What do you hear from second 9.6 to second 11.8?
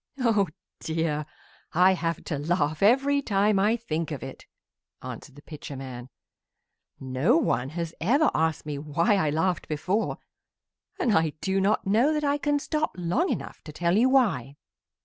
before, and I do